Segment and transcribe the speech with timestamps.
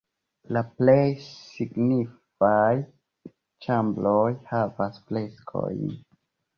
[0.55, 2.73] La plej signifaj
[3.69, 5.91] ĉambroj havas freskojn.